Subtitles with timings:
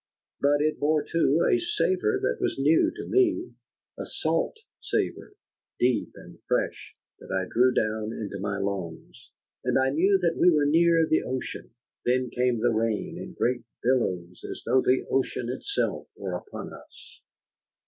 [0.41, 3.53] But it bore, too, a savor that was new to me,
[3.99, 5.35] a salt savor,
[5.79, 9.29] deep and fresh, that I drew down into my lungs.
[9.63, 11.75] And I knew that we were near the ocean.
[12.03, 17.21] Then came the rain, in great billows, as though the ocean itself were upon us.